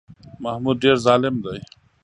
محمود 0.43 0.77
ډېر 0.83 0.95
ظالم 1.05 1.35
دی. 1.43 1.59